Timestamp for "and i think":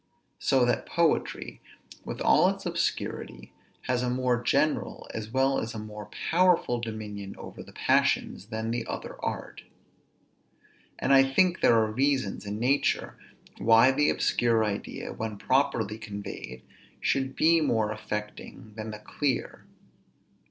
10.97-11.61